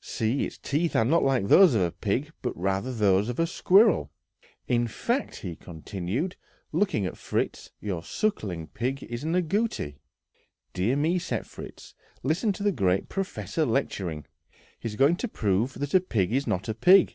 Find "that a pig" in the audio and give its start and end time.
15.74-16.32